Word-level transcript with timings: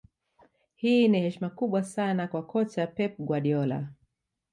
Hii 0.75 1.07
ni 1.07 1.21
heshima 1.21 1.49
kubwa 1.49 1.83
sana 1.83 2.27
kwa 2.27 2.43
kocha 2.43 2.87
Pep 2.87 3.15
Guardiola 3.19 3.87